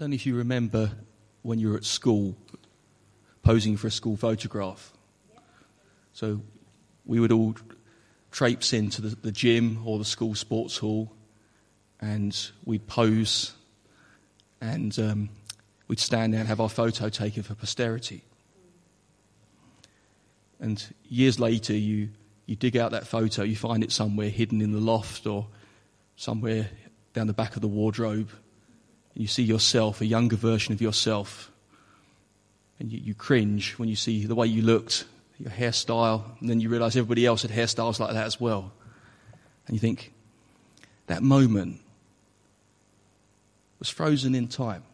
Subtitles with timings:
[0.00, 0.90] don't know if you remember
[1.42, 2.34] when you were at school
[3.42, 4.94] posing for a school photograph.
[6.14, 6.40] So
[7.04, 7.54] we would all
[8.30, 11.12] traipse into the, the gym or the school sports hall
[12.00, 12.34] and
[12.64, 13.52] we'd pose
[14.62, 15.28] and um,
[15.86, 18.24] we'd stand there and have our photo taken for posterity.
[20.60, 22.08] And years later, you,
[22.46, 25.48] you dig out that photo, you find it somewhere hidden in the loft or
[26.16, 26.70] somewhere
[27.12, 28.30] down the back of the wardrobe.
[29.20, 31.52] You see yourself, a younger version of yourself.
[32.78, 35.04] And you, you cringe when you see the way you looked,
[35.38, 38.72] your hairstyle, and then you realize everybody else had hairstyles like that as well.
[39.66, 40.14] And you think,
[41.08, 41.82] that moment
[43.78, 44.84] was frozen in time.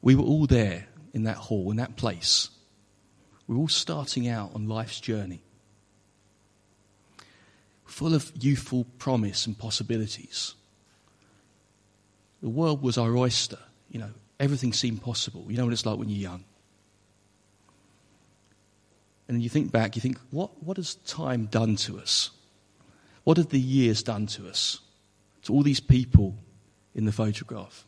[0.00, 2.48] We were all there in that hall, in that place.
[3.46, 5.42] We're all starting out on life's journey,
[7.84, 10.54] full of youthful promise and possibilities.
[12.42, 13.58] The world was our oyster.
[13.88, 14.10] You know,
[14.40, 15.46] everything seemed possible.
[15.48, 16.44] You know what it's like when you're young.
[19.28, 22.30] And you think back, you think, what, what has time done to us?
[23.24, 24.80] What have the years done to us?
[25.42, 26.36] To all these people
[26.94, 27.86] in the photograph.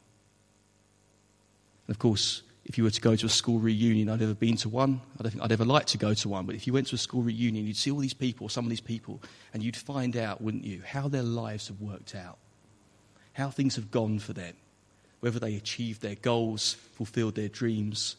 [1.86, 4.56] And of course, if you were to go to a school reunion, I'd never been
[4.58, 5.00] to one.
[5.18, 6.46] I don't think I'd ever like to go to one.
[6.46, 8.70] But if you went to a school reunion, you'd see all these people, some of
[8.70, 12.38] these people, and you'd find out, wouldn't you, how their lives have worked out,
[13.34, 14.54] how things have gone for them,
[15.20, 18.16] whether they achieved their goals, fulfilled their dreams,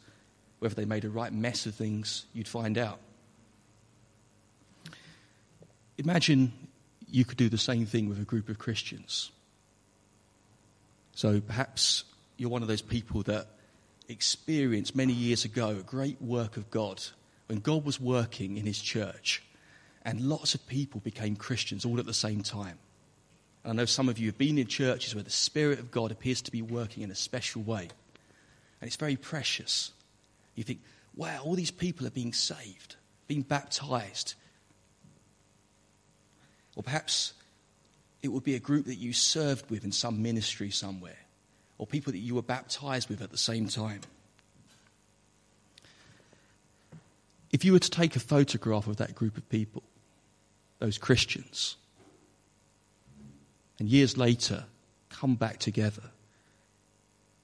[0.59, 2.99] whether they made a right mess of things, you'd find out.
[5.97, 6.51] Imagine
[7.09, 9.31] you could do the same thing with a group of Christians.
[11.13, 12.03] So perhaps
[12.37, 13.47] you're one of those people that
[14.09, 17.01] experienced many years ago a great work of God
[17.47, 19.41] when God was working in his church
[20.03, 22.77] and lots of people became Christians all at the same time.
[23.65, 26.11] And I know some of you have been in churches where the Spirit of God
[26.11, 27.89] appears to be working in a special way.
[28.79, 29.91] And it's very precious.
[30.53, 30.81] You think,
[31.15, 32.95] wow, all these people are being saved,
[33.27, 34.35] being baptized.
[36.75, 37.33] Or perhaps
[38.21, 41.17] it would be a group that you served with in some ministry somewhere
[41.79, 44.01] or people that you were baptized with at the same time.
[47.51, 49.81] If you were to take a photograph of that group of people,
[50.77, 51.77] those Christians,
[53.79, 54.65] and years later
[55.09, 56.11] come back together,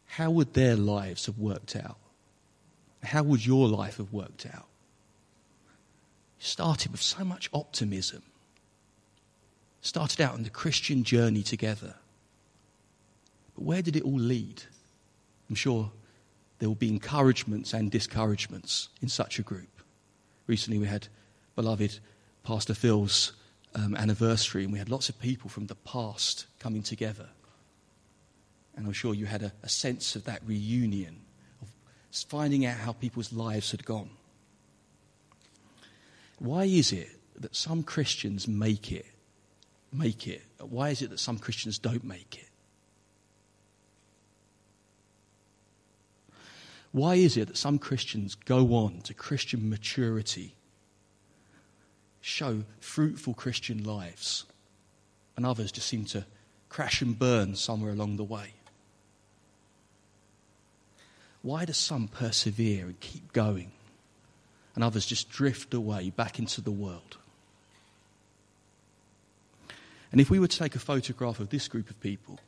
[0.05, 1.97] how would their lives have worked out?
[3.03, 4.67] How would your life have worked out?
[6.39, 8.21] You started with so much optimism.
[9.81, 11.95] Started out on the Christian journey together.
[13.55, 14.63] But where did it all lead?
[15.49, 15.91] I'm sure
[16.59, 19.81] there will be encouragements and discouragements in such a group.
[20.45, 21.07] Recently, we had
[21.55, 21.99] beloved
[22.43, 23.33] Pastor Phil's
[23.75, 27.29] um, anniversary, and we had lots of people from the past coming together.
[28.75, 31.21] And I'm sure you had a, a sense of that reunion,
[31.61, 31.69] of
[32.27, 34.09] finding out how people's lives had gone.
[36.39, 37.09] Why is it
[37.39, 39.05] that some Christians make it?
[39.93, 40.43] Make it.
[40.59, 42.49] Why is it that some Christians don't make it?
[46.91, 50.55] Why is it that some Christians go on to Christian maturity,
[52.21, 54.45] show fruitful Christian lives,
[55.35, 56.25] and others just seem to
[56.69, 58.53] crash and burn somewhere along the way?
[61.41, 63.71] Why do some persevere and keep going,
[64.75, 67.17] and others just drift away back into the world?
[70.11, 72.39] And if we were to take a photograph of this group of people,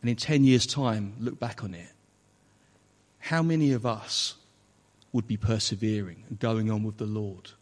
[0.00, 1.92] and in 10 years' time look back on it,
[3.18, 4.34] how many of us
[5.12, 7.52] would be persevering and going on with the Lord?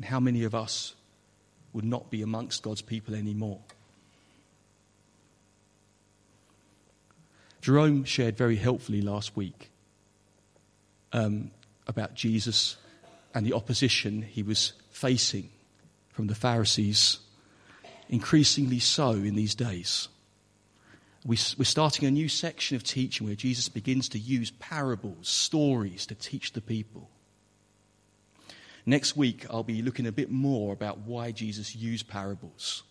[0.00, 0.94] And how many of us
[1.74, 3.60] would not be amongst God's people anymore?
[7.60, 9.70] Jerome shared very helpfully last week
[11.12, 11.50] um,
[11.86, 12.78] about Jesus
[13.34, 15.50] and the opposition he was facing
[16.08, 17.18] from the Pharisees,
[18.08, 20.08] increasingly so in these days
[21.26, 26.14] we're starting a new section of teaching where Jesus begins to use parables, stories to
[26.14, 27.10] teach the people.
[28.86, 32.82] Next week, I'll be looking a bit more about why Jesus used parables.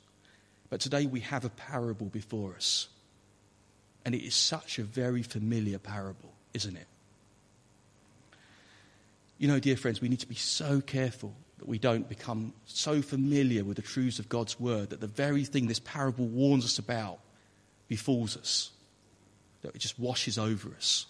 [0.70, 2.90] But today, we have a parable before us.
[4.06, 6.88] And it is such a very familiar parable, isn't it?
[9.38, 13.02] You know, dear friends, we need to be so careful that we don't become so
[13.02, 16.80] familiar with the truths of God's word that the very thing this parable warns us
[16.80, 17.20] about
[17.88, 18.72] befalls us,
[19.62, 21.06] that it just washes over us.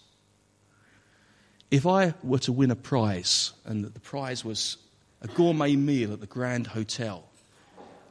[1.70, 4.76] If I were to win a prize and the prize was
[5.22, 7.24] a gourmet meal at the Grand Hotel,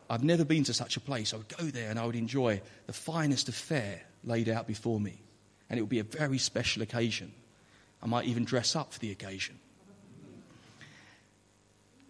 [0.09, 1.33] I've never been to such a place.
[1.33, 4.99] I would go there and I would enjoy the finest of fare laid out before
[4.99, 5.21] me.
[5.69, 7.31] and it would be a very special occasion.
[8.01, 9.59] I might even dress up for the occasion.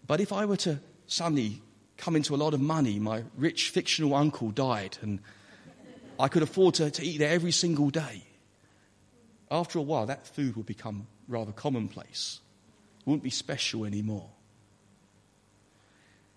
[0.06, 1.60] But if I were to suddenly
[1.96, 5.20] come into a lot of money, my rich fictional uncle died, and
[6.18, 8.24] I could afford to, to eat there every single day,
[9.50, 12.40] after a while, that food would become rather commonplace.
[13.00, 14.28] It wouldn't be special anymore.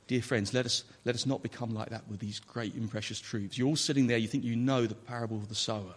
[0.07, 3.19] Dear friends, let us, let us not become like that with these great and precious
[3.19, 3.57] truths.
[3.57, 5.95] You're all sitting there, you think you know the parable of the sower,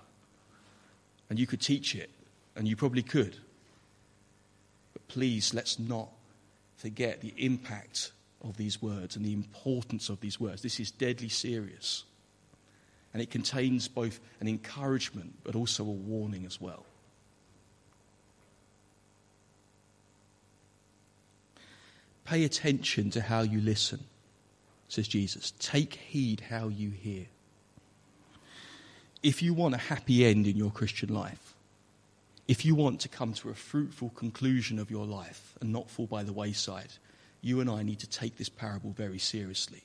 [1.28, 2.10] and you could teach it,
[2.54, 3.36] and you probably could.
[4.92, 6.08] But please, let's not
[6.76, 8.12] forget the impact
[8.44, 10.62] of these words and the importance of these words.
[10.62, 12.04] This is deadly serious.
[13.12, 16.84] And it contains both an encouragement but also a warning as well.
[22.26, 24.00] Pay attention to how you listen,
[24.88, 25.52] says Jesus.
[25.60, 27.26] Take heed how you hear.
[29.22, 31.54] If you want a happy end in your Christian life,
[32.48, 36.06] if you want to come to a fruitful conclusion of your life and not fall
[36.06, 36.92] by the wayside,
[37.40, 39.84] you and I need to take this parable very seriously.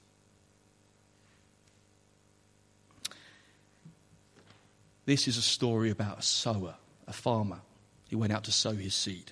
[5.05, 6.75] This is a story about a sower,
[7.07, 7.61] a farmer
[8.09, 9.31] He went out to sow his seed.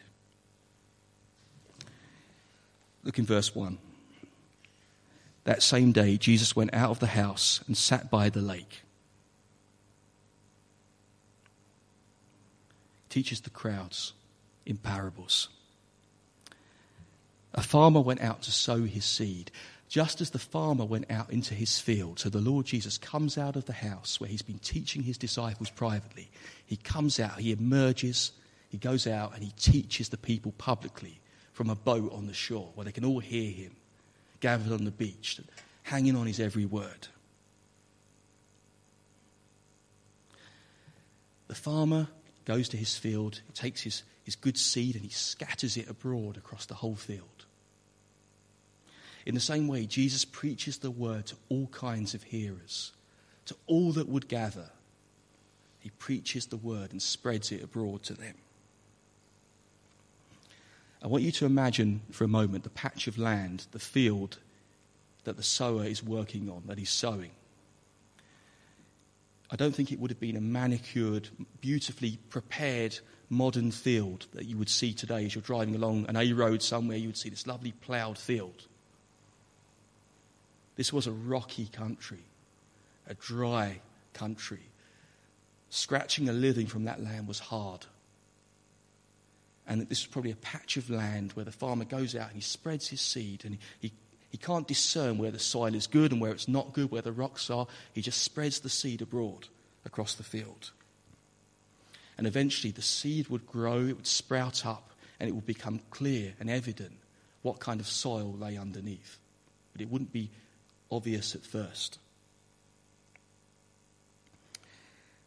[3.04, 3.78] Look in verse 1.
[5.46, 8.84] That same day, Jesus went out of the house and sat by the lake.
[13.10, 14.13] Teaches the crowds
[14.66, 15.50] in parables.
[17.54, 19.50] A farmer went out to sow his seed,
[19.88, 22.19] just as the farmer went out into his field.
[22.19, 25.72] So the Lord Jesus comes out of the house where he's been teaching his disciples
[25.72, 26.30] privately.
[26.63, 28.34] He comes out, he emerges,
[28.69, 31.19] he goes out, and he teaches the people publicly
[31.59, 33.75] from a boat on the shore where they can all hear him,
[34.39, 35.41] gathered on the beach,
[35.83, 37.09] hanging on his every word.
[41.50, 42.07] The farmer
[42.45, 46.38] goes to his field, he takes his, his good seed and he scatters it abroad
[46.38, 47.44] across the whole field.
[49.25, 52.94] In the same way, Jesus preaches the word to all kinds of hearers,
[53.47, 54.69] to all that would gather.
[55.81, 58.35] He preaches the word and spreads it abroad to them.
[61.01, 64.38] I want you to imagine for a moment the patch of land, the field
[65.24, 67.31] that the sower is working on, that he's sowing.
[69.51, 71.30] I don't think it would have been a manicured,
[71.62, 73.00] beautifully prepared
[73.30, 76.98] modern field that you would see today as you're driving along an A road somewhere.
[76.98, 78.68] You would see this lovely ploughed field.
[80.75, 82.25] This was a rocky country,
[83.07, 83.81] a dry
[84.13, 84.62] country.
[85.69, 87.86] Scratching a living from that land was hard
[89.69, 92.42] and this is probably a patch of land where the farmer goes out and he
[92.42, 93.94] spreads his seed and he, he,
[94.31, 97.12] he can't discern where the soil is good and where it's not good, where the
[97.12, 97.68] rocks are.
[97.94, 99.48] He just spreads the seed abroad
[99.86, 100.71] across the field.
[102.18, 104.89] And eventually the seed would grow, it would sprout up,
[105.19, 106.98] and it would become clear and evident
[107.44, 109.19] what kind of soil lay underneath.
[109.72, 110.31] But it wouldn't be
[110.89, 112.00] obvious at first.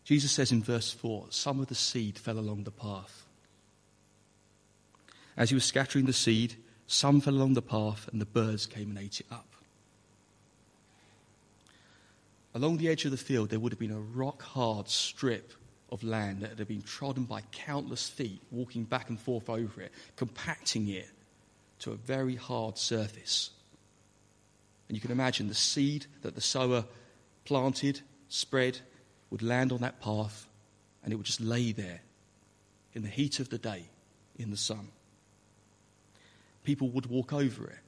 [0.04, 3.21] Jesus says in verse 4 some of the seed fell along the path.
[5.36, 6.56] As he was scattering the seed,
[6.86, 9.48] some fell along the path, and the birds came and ate it up.
[12.54, 15.52] Along the edge of the field, there would have been a rock hard strip
[15.90, 19.92] of land that had been trodden by countless feet, walking back and forth over it,
[20.16, 21.08] compacting it
[21.78, 23.50] to a very hard surface.
[24.88, 26.84] And you can imagine the seed that the sower
[27.46, 28.80] planted, spread,
[29.30, 30.46] would land on that path,
[31.02, 32.00] and it would just lay there
[32.92, 33.88] in the heat of the day
[34.36, 34.88] in the sun
[36.64, 37.78] people would walk over it.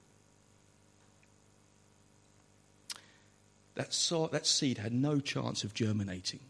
[3.74, 3.90] That,
[4.32, 6.40] that seed had no chance of germinating,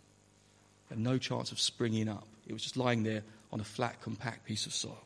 [0.90, 2.26] had no chance of springing up.
[2.46, 5.02] It was just lying there on a flat, compact piece of soil.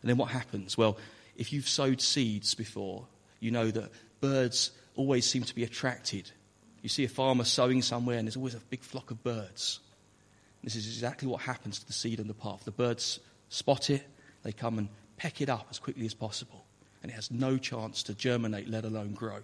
[0.00, 0.76] And then what happens?
[0.76, 0.98] Well,
[1.36, 3.06] if you've sowed seeds before,
[3.38, 6.30] you know that birds always seem to be attracted.
[6.82, 9.78] You see a farmer sowing somewhere, and there's always a big flock of birds.
[10.64, 12.64] This is exactly what happens to the seed on the path.
[12.64, 14.06] The birds spot it,
[14.42, 14.88] they come and
[15.22, 16.64] peck it up as quickly as possible,
[17.00, 19.38] and it has no chance to germinate, let alone grow.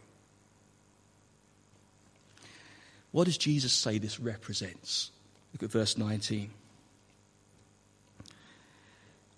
[3.12, 5.12] What does Jesus say this represents?
[5.52, 6.50] Look at verse 19.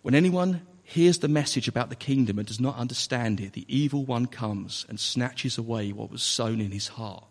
[0.00, 4.06] When anyone hears the message about the kingdom and does not understand it, the evil
[4.06, 7.25] one comes and snatches away what was sown in his heart.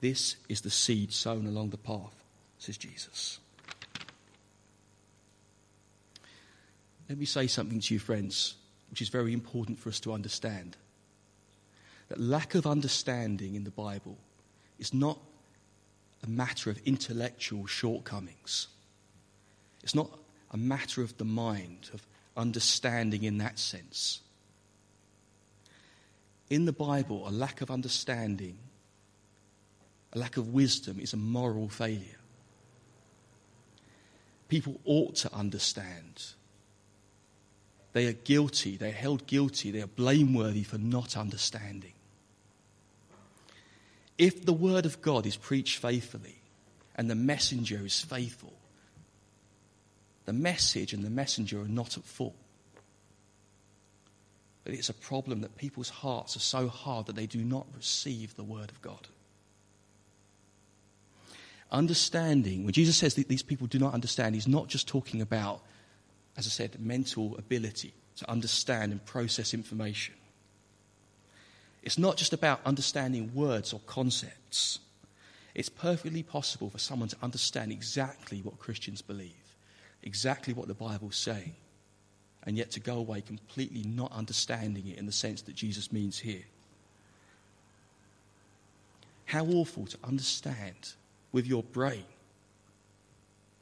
[0.00, 2.14] This is the seed sown along the path,
[2.58, 3.40] says Jesus.
[7.08, 8.54] Let me say something to you, friends,
[8.90, 10.76] which is very important for us to understand.
[12.08, 14.18] That lack of understanding in the Bible
[14.78, 15.18] is not
[16.22, 18.68] a matter of intellectual shortcomings.
[19.82, 20.10] It's not
[20.50, 22.06] a matter of the mind, of
[22.36, 24.20] understanding in that sense.
[26.48, 28.58] In the Bible, a lack of understanding,
[30.12, 32.18] a lack of wisdom is a moral failure.
[34.48, 36.34] People ought to understand.
[37.94, 41.92] They are guilty, they are held guilty, they are blameworthy for not understanding.
[44.18, 46.36] If the word of God is preached faithfully
[46.96, 48.52] and the messenger is faithful,
[50.24, 52.34] the message and the messenger are not at fault.
[54.64, 58.34] But it's a problem that people's hearts are so hard that they do not receive
[58.34, 59.06] the word of God.
[61.70, 65.62] Understanding, when Jesus says that these people do not understand, he's not just talking about,
[66.36, 70.14] as I said, mental ability to understand and process information.
[71.82, 74.78] It's not just about understanding words or concepts.
[75.54, 79.56] It's perfectly possible for someone to understand exactly what Christians believe,
[80.02, 81.54] exactly what the Bible's saying,
[82.44, 86.18] and yet to go away completely not understanding it in the sense that Jesus means
[86.18, 86.44] here.
[89.26, 90.94] How awful to understand
[91.32, 92.04] with your brain,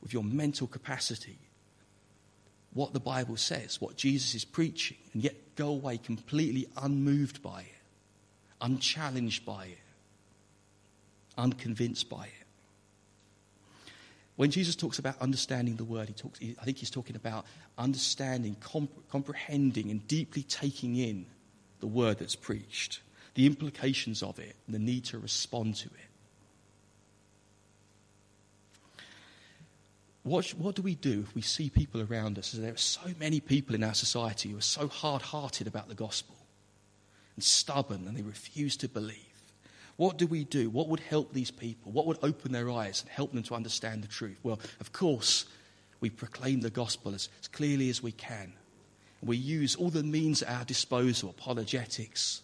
[0.03, 1.39] with your mental capacity,
[2.75, 7.61] what the Bible says, what Jesus is preaching, and yet go away completely unmoved by
[7.61, 7.83] it
[8.63, 9.79] unchallenged by it,
[11.37, 13.91] unconvinced by it.
[14.37, 17.45] When Jesus talks about understanding the word, he talks, I think he's talking about
[17.77, 21.27] understanding, comp- comprehending, and deeply taking in
[21.81, 23.01] the word that's preached,
[23.35, 26.12] the implications of it, and the need to respond to it.
[30.25, 32.53] What, what do we do if we see people around us?
[32.53, 35.95] There are so many people in our society who are so hard hearted about the
[35.95, 36.37] gospel
[37.35, 39.17] and stubborn and they refuse to believe.
[39.97, 40.71] What do we do?
[40.71, 41.93] What would help these people?
[41.93, 44.39] What would open their eyes and help them to understand the truth?
[44.43, 45.45] Well, of course,
[46.01, 48.53] we proclaim the gospel as, as clearly as we can.
[49.23, 52.43] We use all the means at our disposal apologetics,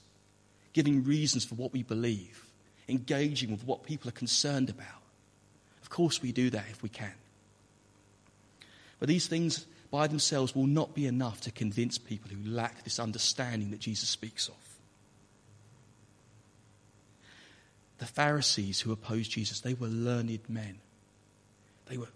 [0.73, 2.45] giving reasons for what we believe,
[2.89, 5.03] engaging with what people are concerned about.
[5.83, 7.15] Of course, we do that if we can.
[8.99, 12.99] But these things by themselves will not be enough to convince people who lack this
[12.99, 14.55] understanding that Jesus speaks of.
[17.99, 20.79] The Pharisees who opposed Jesus, they were learned men.
[21.87, 22.09] They were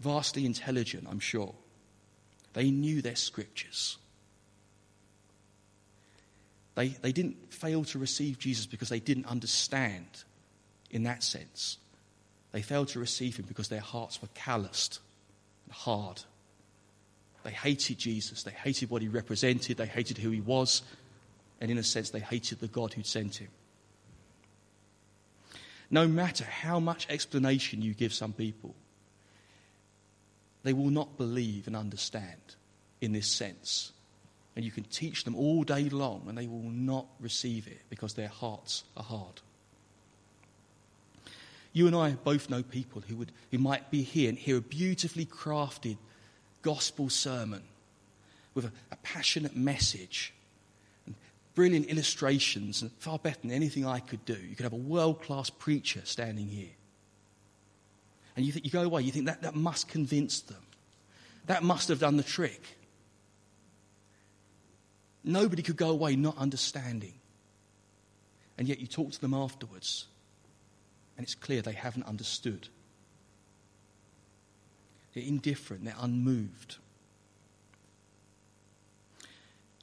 [0.00, 1.54] vastly intelligent, I'm sure.
[2.52, 3.96] They knew their scriptures.
[6.74, 10.06] They, they didn't fail to receive Jesus because they didn't understand
[10.90, 11.78] in that sense.
[12.52, 15.00] They failed to receive him because their hearts were calloused
[15.70, 16.22] hard.
[17.42, 18.42] They hated Jesus.
[18.42, 19.76] They hated what he represented.
[19.76, 20.82] They hated who he was.
[21.60, 23.48] And in a sense, they hated the God who'd sent him
[25.94, 28.74] no matter how much explanation you give some people,
[30.64, 32.56] they will not believe and understand
[33.00, 33.92] in this sense.
[34.56, 38.14] And you can teach them all day long, and they will not receive it because
[38.14, 39.40] their hearts are hard.
[41.74, 44.62] You and I both know people who, would, who might be here and hear a
[44.62, 45.98] beautifully crafted
[46.62, 47.62] gospel sermon
[48.54, 50.32] with a, a passionate message
[51.04, 51.16] and
[51.56, 54.34] brilliant illustrations, and far better than anything I could do.
[54.34, 56.70] You could have a world class preacher standing here.
[58.36, 60.62] And you, think, you go away, you think that, that must convince them.
[61.46, 62.62] That must have done the trick.
[65.24, 67.14] Nobody could go away not understanding.
[68.58, 70.06] And yet you talk to them afterwards,
[71.16, 72.68] and it's clear they haven't understood.
[75.14, 76.76] They're indifferent, they're unmoved.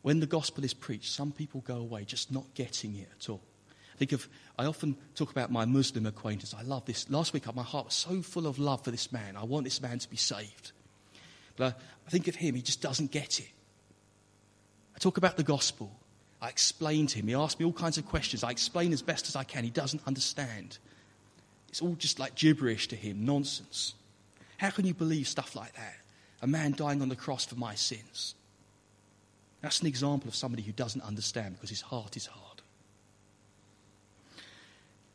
[0.01, 3.41] When the gospel is preached, some people go away just not getting it at all.
[3.97, 6.55] Think of, I often talk about my Muslim acquaintance.
[6.57, 7.07] I love this.
[7.11, 9.37] Last week, my heart was so full of love for this man.
[9.37, 10.71] I want this man to be saved.
[11.55, 13.49] But I think of him, he just doesn't get it.
[14.95, 15.91] I talk about the gospel.
[16.41, 17.27] I explain to him.
[17.27, 18.43] He asks me all kinds of questions.
[18.43, 19.63] I explain as best as I can.
[19.63, 20.79] He doesn't understand.
[21.71, 23.93] It's all just like gibberish to him, nonsense.
[24.57, 25.95] How can you believe stuff like that?
[26.41, 28.35] A man dying on the cross for my sins.
[29.61, 32.61] That's an example of somebody who doesn't understand because his heart is hard.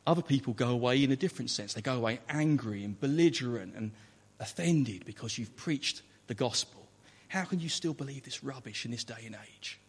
[0.07, 1.75] Other people go away in a different sense.
[1.75, 3.91] They go away angry and belligerent and
[4.39, 6.87] offended because you've preached the gospel.
[7.27, 9.79] How can you still believe this rubbish in this day and age?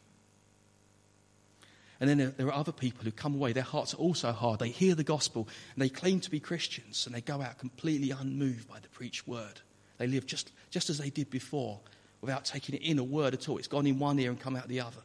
[2.00, 4.60] And then there are other people who come away, their hearts are also hard.
[4.60, 8.12] They hear the gospel and they claim to be Christians and they go out completely
[8.12, 9.60] unmoved by the preached word.
[9.98, 11.80] They live just, just as they did before
[12.20, 13.58] without taking it in a word at all.
[13.58, 15.02] It's gone in one ear and come out the other.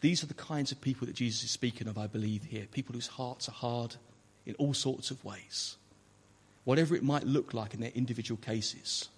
[0.00, 2.66] These are the kinds of people that Jesus is speaking of, I believe, here.
[2.70, 3.96] People whose hearts are hard
[4.46, 5.76] in all sorts of ways.
[6.64, 9.08] whatever it might look like in their individual cases.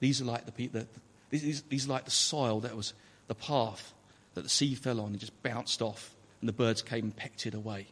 [0.00, 0.86] These are like the, the
[1.30, 2.94] these, these are like the soil that was
[3.28, 3.94] the path
[4.34, 7.46] that the seed fell on and just bounced off, and the birds came and pecked
[7.46, 7.86] it away.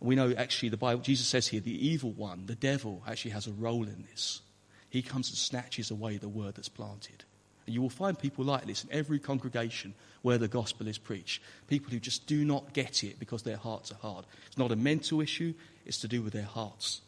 [0.00, 3.32] And we know actually the Bible, Jesus says here, the evil one, the devil, actually
[3.32, 4.40] has a role in this.
[4.90, 7.24] He comes and snatches away the word that's planted.
[7.66, 11.42] And you will find people like this in every congregation where the gospel is preached.
[11.66, 14.24] People who just do not get it because their hearts are hard.
[14.46, 15.52] It's not a mental issue,
[15.84, 17.02] it's to do with their hearts.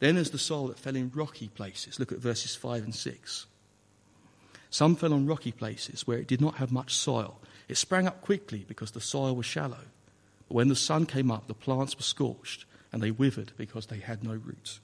[0.00, 2.00] Then there's the soil that fell in rocky places.
[2.00, 3.46] Look at verses 5 and 6.
[4.70, 7.40] Some fell on rocky places where it did not have much soil.
[7.68, 9.84] It sprang up quickly because the soil was shallow.
[10.48, 13.98] But when the sun came up, the plants were scorched and they withered because they
[13.98, 14.80] had no roots.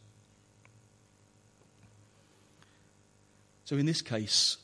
[3.64, 4.58] So in this case,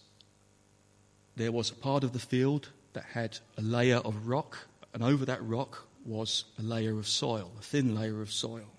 [1.37, 4.59] there was a part of the field that had a layer of rock,
[4.93, 8.71] and over that rock was a layer of soil, a thin layer of soil.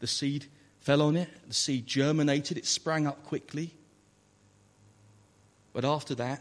[0.00, 0.46] The seed
[0.80, 3.72] fell on it, the seed germinated, it sprang up quickly.
[5.76, 6.40] But after that,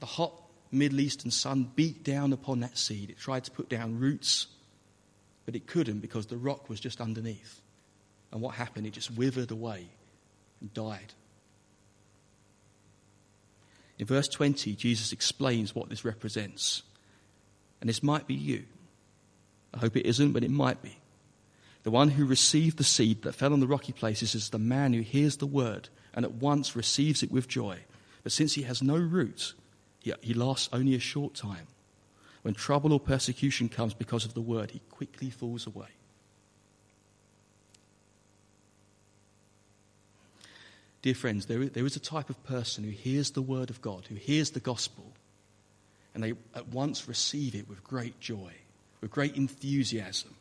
[0.00, 0.32] the hot
[0.70, 3.10] Middle Eastern sun beat down upon that seed.
[3.10, 4.46] It tried to put down roots,
[5.44, 7.60] but it couldn't because the rock was just underneath.
[8.32, 8.86] And what happened?
[8.86, 9.88] It just withered away
[10.62, 11.12] and died.
[13.98, 16.82] In verse 20, Jesus explains what this represents.
[17.82, 18.64] And this might be you.
[19.74, 20.96] I hope it isn't, but it might be.
[21.82, 24.94] The one who received the seed that fell on the rocky places is the man
[24.94, 27.80] who hears the word and at once receives it with joy.
[28.22, 29.54] But since he has no root,
[30.00, 31.66] he, he lasts only a short time.
[32.42, 35.88] When trouble or persecution comes because of the word, he quickly falls away.
[41.02, 44.06] Dear friends, there, there is a type of person who hears the word of God,
[44.08, 45.12] who hears the gospel,
[46.14, 48.52] and they at once receive it with great joy,
[49.00, 50.34] with great enthusiasm.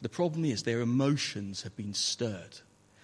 [0.00, 2.60] The problem is their emotions have been stirred.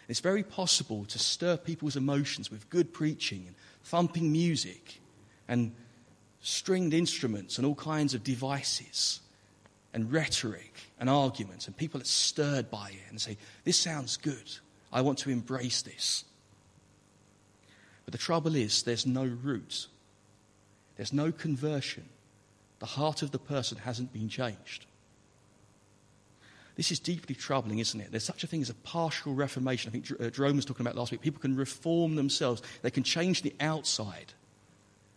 [0.08, 5.00] It's very possible to stir people's emotions with good preaching and thumping music
[5.48, 5.72] and
[6.40, 9.20] stringed instruments and all kinds of devices
[9.94, 11.66] and rhetoric and arguments.
[11.66, 14.50] And people are stirred by it and say, This sounds good.
[14.92, 16.24] I want to embrace this.
[18.04, 19.86] But the trouble is, there's no root,
[20.96, 22.08] there's no conversion.
[22.80, 24.84] The heart of the person hasn't been changed.
[26.76, 28.10] This is deeply troubling, isn't it?
[28.10, 29.90] There's such a thing as a partial reformation.
[29.90, 31.20] I think uh, Jerome was talking about last week.
[31.20, 34.32] People can reform themselves, they can change the outside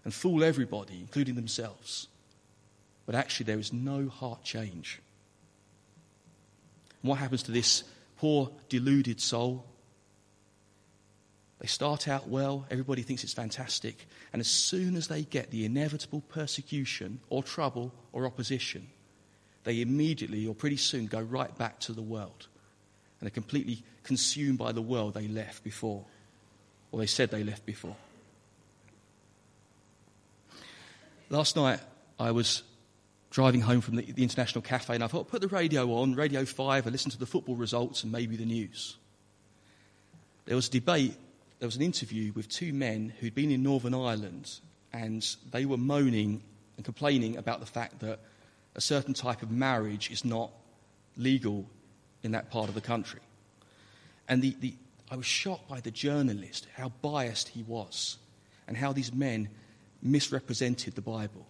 [0.04, 2.08] and fool everybody, including themselves.
[3.06, 5.02] But actually, there is no heart change.
[7.02, 7.84] And what happens to this
[8.18, 9.66] poor, deluded soul?
[11.60, 15.66] They start out well, everybody thinks it's fantastic, and as soon as they get the
[15.66, 18.88] inevitable persecution or trouble or opposition,
[19.68, 22.48] they immediately or pretty soon go right back to the world
[23.20, 26.06] and are completely consumed by the world they left before,
[26.92, 27.98] or they said they left before.
[31.30, 31.82] Last night,
[32.18, 32.64] I was
[33.30, 36.46] driving home from the, the, International Cafe and I thought, put the radio on, Radio
[36.46, 38.96] 5, and listen to the football results and maybe the news.
[40.46, 41.14] There was a debate,
[41.60, 44.62] there was an interview with two men who'd been in Northern Ireland
[44.94, 46.42] and they were moaning
[46.78, 48.22] and complaining about the fact that
[48.78, 50.52] a certain type of marriage is not
[51.18, 51.66] legal
[52.24, 53.20] in that part of the country.
[54.30, 54.76] And the, the,
[55.10, 58.18] I was shocked by the journalist, how biased he was,
[58.68, 59.50] and how these men
[60.02, 61.48] misrepresented the Bible.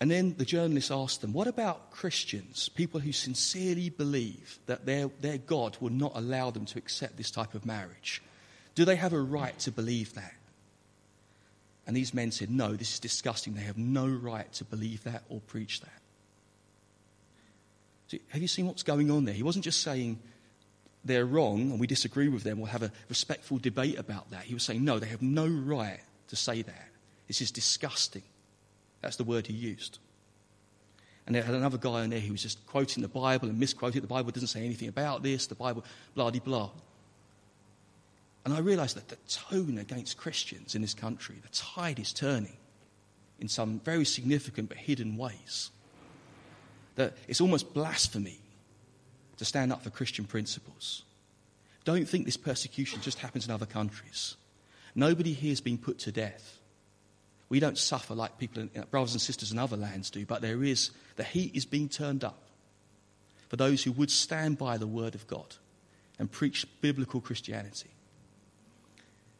[0.00, 5.08] And then the journalist asked them, What about Christians, people who sincerely believe that their,
[5.20, 8.20] their God will not allow them to accept this type of marriage?
[8.74, 10.34] Do they have a right to believe that?
[11.86, 13.54] And these men said, No, this is disgusting.
[13.54, 16.00] They have no right to believe that or preach that.
[18.08, 19.34] So have you seen what's going on there?
[19.34, 20.18] He wasn't just saying
[21.04, 24.44] they're wrong and we disagree with them, we'll have a respectful debate about that.
[24.44, 26.88] He was saying, No, they have no right to say that.
[27.26, 28.22] This is disgusting.
[29.00, 29.98] That's the word he used.
[31.26, 34.00] And they had another guy in there who was just quoting the Bible and misquoting.
[34.00, 36.70] The Bible doesn't say anything about this, the Bible, blah, blah, blah.
[38.44, 42.56] And I realized that the tone against Christians in this country, the tide is turning
[43.38, 45.70] in some very significant but hidden ways.
[46.96, 48.40] That it's almost blasphemy
[49.36, 51.04] to stand up for Christian principles.
[51.84, 54.36] Don't think this persecution just happens in other countries.
[54.94, 56.58] Nobody here has been put to death.
[57.48, 60.62] We don't suffer like people, uh, brothers and sisters in other lands do, but there
[60.62, 62.42] is, the heat is being turned up
[63.48, 65.56] for those who would stand by the word of God
[66.18, 67.90] and preach biblical Christianity.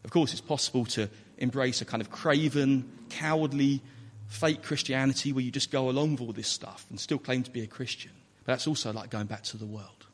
[0.04, 3.80] Of course, it's possible to embrace a kind of craven, cowardly
[4.28, 7.50] fake Christianity where you just go along with all this stuff and still claim to
[7.50, 8.12] be a Christian.
[8.44, 10.06] But that's also like going back to the world.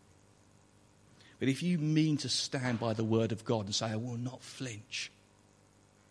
[1.39, 4.17] But if you mean to stand by the word of God and say, I will
[4.17, 5.13] not flinch,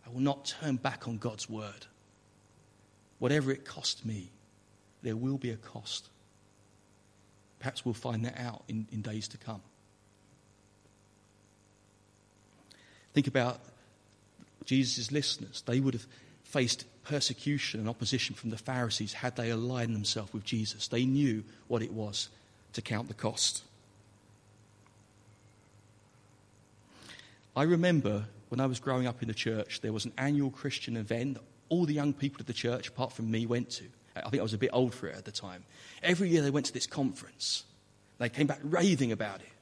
[0.06, 1.86] I will not turn back on God's word,
[3.20, 4.32] whatever it costs me,
[5.04, 6.08] there will be a cost.
[7.60, 9.62] Perhaps we'll find that out in, in days to come.
[13.18, 13.60] Think about
[14.64, 15.64] Jesus' listeners.
[15.66, 16.06] They would have
[16.44, 20.88] faced persecution and opposition from the Pharisees had they aligned themselves with Jesus.
[20.88, 22.30] They knew what it was
[22.74, 23.64] to count the cost.
[27.56, 30.96] I remember when I was growing up in the church, there was an annual Christian
[30.96, 33.86] event that all the young people of the church, apart from me, went to.
[34.16, 35.64] I think I was a bit old for it at the time.
[36.04, 37.64] Every year they went to this conference.
[38.20, 39.57] They came back raving about it.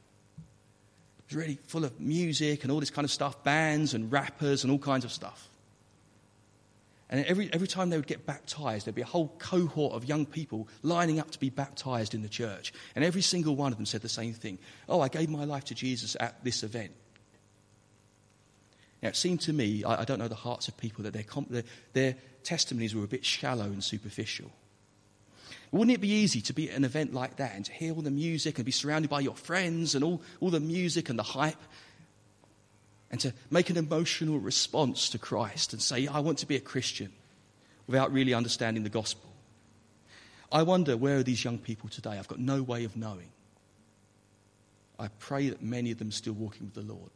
[1.28, 4.64] It was really full of music and all this kind of stuff, bands and rappers
[4.64, 5.50] and all kinds of stuff.
[7.10, 10.26] And every, every time they would get baptized, there'd be a whole cohort of young
[10.26, 12.74] people lining up to be baptized in the church.
[12.96, 14.58] And every single one of them said the same thing
[14.90, 16.92] Oh, I gave my life to Jesus at this event.
[19.04, 21.26] Now, it seemed to me, I, I don't know the hearts of people, that their,
[21.50, 24.52] their, their testimonies were a bit shallow and superficial.
[25.76, 28.02] Wouldn't it be easy to be at an event like that and to hear all
[28.02, 31.24] the music and be surrounded by your friends and all, all the music and the
[31.24, 31.62] hype
[33.12, 36.62] and to make an emotional response to Christ and say, I want to be a
[36.62, 37.12] Christian
[37.88, 39.30] without really understanding the gospel?
[40.50, 42.12] I wonder where are these young people today?
[42.12, 43.32] I've got no way of knowing.
[44.98, 47.12] I pray that many of them are still walking with the Lord.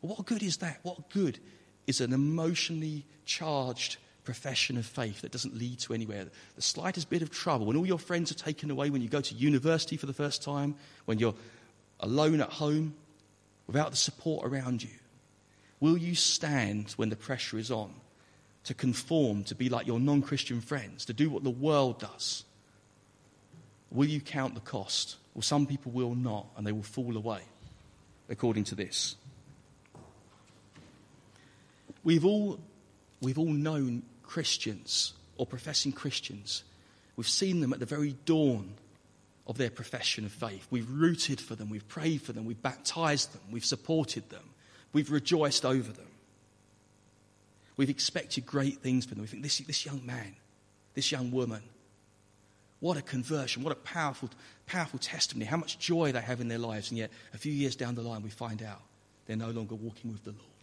[0.00, 0.80] What good is that?
[0.82, 1.38] What good
[1.86, 6.26] is an emotionally charged profession of faith that doesn't lead to anywhere?
[6.56, 9.20] The slightest bit of trouble, when all your friends are taken away, when you go
[9.20, 11.34] to university for the first time, when you're
[12.00, 12.94] alone at home
[13.66, 14.90] without the support around you,
[15.80, 17.92] will you stand when the pressure is on
[18.64, 22.44] to conform, to be like your non Christian friends, to do what the world does?
[23.90, 25.16] Will you count the cost?
[25.34, 27.40] Well, some people will not, and they will fall away,
[28.28, 29.16] according to this.
[32.02, 32.58] We've all,
[33.20, 36.64] we've all known Christians or professing Christians.
[37.16, 38.74] We've seen them at the very dawn
[39.46, 40.66] of their profession of faith.
[40.70, 44.44] We've rooted for them, we've prayed for them, we've baptized them, we've supported them,
[44.92, 46.06] we've rejoiced over them.
[47.76, 49.22] We've expected great things from them.
[49.22, 50.36] We think, this, this young man,
[50.94, 51.62] this young woman,
[52.80, 54.28] what a conversion, what a powerful,
[54.66, 56.90] powerful testimony, how much joy they have in their lives.
[56.90, 58.82] And yet, a few years down the line, we find out
[59.26, 60.59] they're no longer walking with the Lord.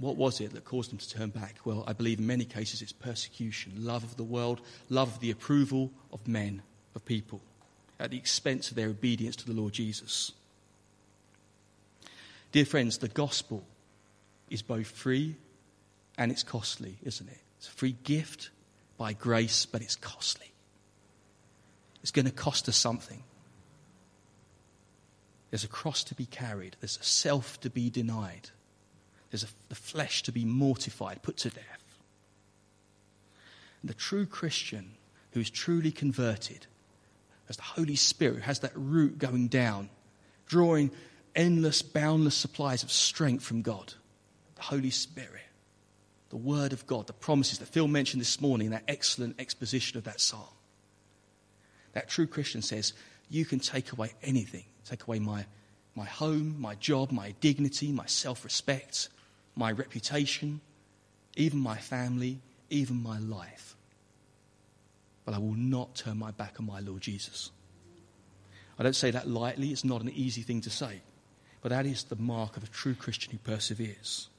[0.00, 1.56] What was it that caused them to turn back?
[1.64, 5.30] Well, I believe in many cases it's persecution, love of the world, love of the
[5.30, 6.62] approval of men,
[6.94, 7.42] of people,
[7.98, 10.32] at the expense of their obedience to the Lord Jesus.
[12.50, 13.62] Dear friends, the gospel
[14.48, 15.36] is both free
[16.16, 17.40] and it's costly, isn't it?
[17.58, 18.50] It's a free gift
[18.96, 20.50] by grace, but it's costly.
[22.02, 23.22] It's going to cost us something.
[25.50, 28.48] There's a cross to be carried, there's a self to be denied.
[29.30, 31.64] There's the flesh to be mortified, put to death.
[33.82, 34.92] And the true Christian
[35.32, 36.66] who is truly converted,
[37.48, 39.88] as the Holy Spirit has that root going down,
[40.46, 40.90] drawing
[41.34, 43.94] endless, boundless supplies of strength from God.
[44.56, 45.42] The Holy Spirit,
[46.30, 50.04] the Word of God, the promises that Phil mentioned this morning, that excellent exposition of
[50.04, 50.42] that psalm.
[51.92, 52.92] That true Christian says,
[53.28, 54.64] You can take away anything.
[54.84, 55.46] Take away my,
[55.94, 59.08] my home, my job, my dignity, my self respect,
[59.60, 60.62] my reputation,
[61.36, 63.76] even my family, even my life.
[65.26, 67.50] But I will not turn my back on my Lord Jesus.
[68.78, 71.02] I don't say that lightly, it's not an easy thing to say,
[71.60, 74.30] but that is the mark of a true Christian who perseveres.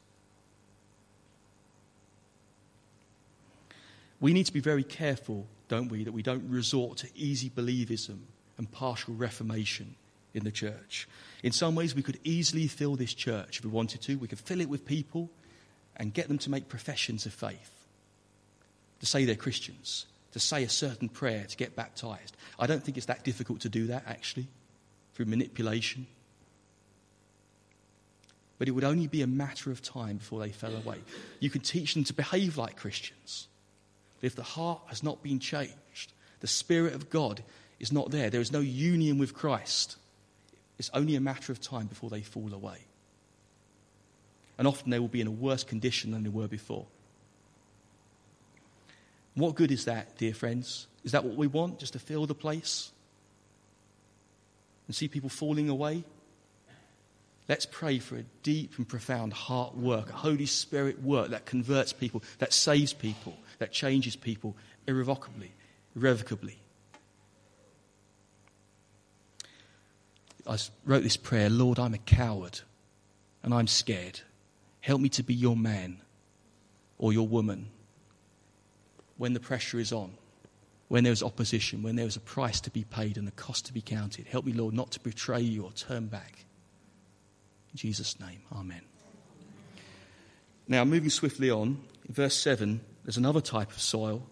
[4.19, 8.17] We need to be very careful, don't we, that we don't resort to easy believism
[8.57, 9.95] and partial reformation
[10.33, 11.07] in the church.
[11.43, 14.15] In some ways, we could easily fill this church if we wanted to.
[14.15, 15.29] We could fill it with people
[15.97, 17.71] and get them to make professions of faith,
[18.99, 22.35] to say they're Christians, to say a certain prayer, to get baptized.
[22.57, 24.47] I don't think it's that difficult to do that, actually,
[25.13, 26.07] through manipulation.
[28.57, 30.97] But it would only be a matter of time before they fell away.
[31.39, 33.47] You can teach them to behave like Christians.
[34.19, 37.41] But if the heart has not been changed, the Spirit of God
[37.79, 39.97] is not there, there is no union with Christ,
[40.81, 42.79] it's only a matter of time before they fall away.
[44.57, 46.87] And often they will be in a worse condition than they were before.
[49.35, 50.87] What good is that, dear friends?
[51.03, 52.91] Is that what we want, just to fill the place?
[54.87, 56.03] And see people falling away?
[57.47, 61.93] Let's pray for a deep and profound heart work, a Holy Spirit work that converts
[61.93, 64.55] people, that saves people, that changes people
[64.87, 65.51] irrevocably,
[65.95, 66.57] irrevocably.
[70.47, 72.61] I wrote this prayer Lord, I'm a coward
[73.43, 74.21] and I'm scared.
[74.79, 76.01] Help me to be your man
[76.97, 77.67] or your woman
[79.17, 80.11] when the pressure is on,
[80.87, 83.81] when there's opposition, when there's a price to be paid and a cost to be
[83.81, 84.25] counted.
[84.25, 86.45] Help me, Lord, not to betray you or turn back.
[87.71, 88.81] In Jesus' name, Amen.
[90.67, 94.23] Now, moving swiftly on, in verse 7, there's another type of soil.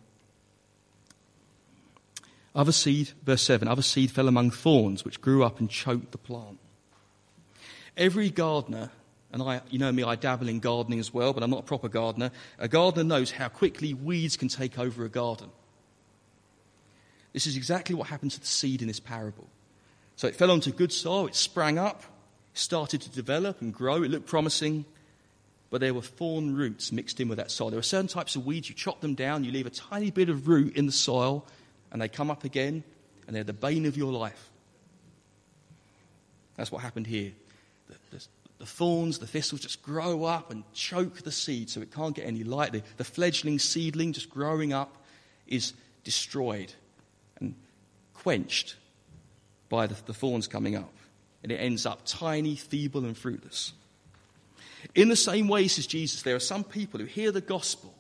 [2.56, 6.18] Other seed, verse 7, other seed fell among thorns, which grew up and choked the
[6.18, 6.58] plant.
[7.96, 8.92] Every gardener,
[9.32, 11.64] and I, you know me, I dabble in gardening as well, but I'm not a
[11.64, 12.32] proper gardener.
[12.58, 15.50] A gardener knows how quickly weeds can take over a garden.
[17.34, 19.48] This is exactly what happened to the seed in this parable.
[20.16, 22.04] So it fell onto good soil, it sprang up,
[22.54, 24.04] started to develop and grow.
[24.04, 24.86] It looked promising,
[25.70, 27.70] but there were thorn roots mixed in with that soil.
[27.70, 30.30] There are certain types of weeds, you chop them down, you leave a tiny bit
[30.30, 31.46] of root in the soil,
[31.92, 32.84] and they come up again,
[33.28, 34.50] and they're the bane of your life.
[36.56, 37.32] That's what happened here.
[37.88, 38.26] The, the,
[38.60, 42.26] the thorns, the thistles just grow up and choke the seed so it can't get
[42.26, 42.74] any light.
[42.74, 45.04] The, the fledgling seedling just growing up
[45.48, 45.74] is
[46.04, 46.74] destroyed
[47.40, 47.56] and
[48.14, 48.76] quenched
[49.70, 50.92] by the, the thorns coming up
[51.44, 53.74] and it ends up tiny, feeble, and fruitless.
[54.96, 57.94] In the same way, says Jesus, there are some people who hear the gospel,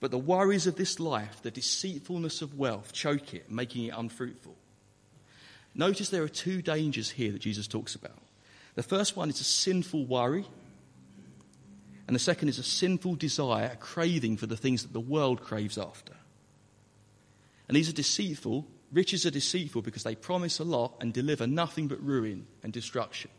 [0.00, 4.56] but the worries of this life, the deceitfulness of wealth, choke it, making it unfruitful.
[5.74, 8.18] Notice there are two dangers here that Jesus talks about.
[8.74, 10.46] The first one is a sinful worry,
[12.06, 15.42] and the second is a sinful desire, a craving for the things that the world
[15.42, 16.14] craves after.
[17.68, 21.86] And these are deceitful Riches are deceitful because they promise a lot and deliver nothing
[21.86, 23.30] but ruin and destruction.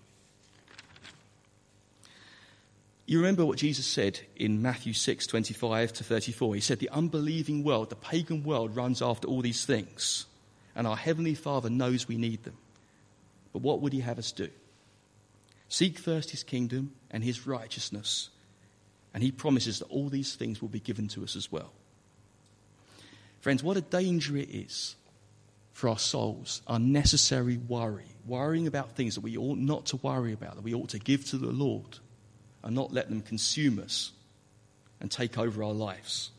[3.12, 6.56] You remember what Jesus said in Matthew 6 25 to 34.
[6.56, 10.28] He said, The unbelieving world, the pagan world, runs after all these things,
[10.78, 12.56] and our Heavenly Father knows we need them.
[13.52, 14.48] But what would He have us do?
[15.68, 18.30] Seek first His kingdom and His righteousness,
[19.14, 21.74] and He promises that all these things will be given to us as well.
[23.42, 24.96] Friends, what a danger it is
[25.74, 30.32] for our souls, our unnecessary worry, worrying about things that we ought not to worry
[30.32, 32.00] about, that we ought to give to the Lord
[32.64, 34.12] and not let them consume us
[35.00, 36.32] and take over our lives.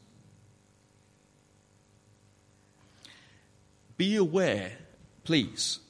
[3.97, 4.73] Be aware,
[5.25, 5.81] please,